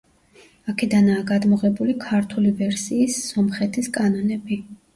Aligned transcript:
აქედანაა 0.71 1.25
გადმოღებული 1.31 1.95
ქართული 2.07 2.55
ვერსიის 2.63 3.21
სომხეთის 3.29 3.95
კანონები. 4.03 4.63